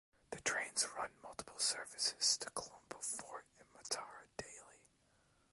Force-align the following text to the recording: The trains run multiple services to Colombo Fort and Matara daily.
The 0.31 0.41
trains 0.41 0.87
run 0.97 1.11
multiple 1.21 1.59
services 1.59 2.35
to 2.39 2.49
Colombo 2.49 2.97
Fort 3.01 3.45
and 3.59 3.67
Matara 3.71 4.25
daily. 4.35 4.81